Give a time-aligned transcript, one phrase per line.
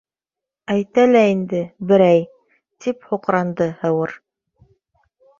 [0.75, 1.59] —Әйтә лә инде
[1.91, 2.23] —«берәй»!
[2.85, 4.15] —тип һуҡранды Һыуыр.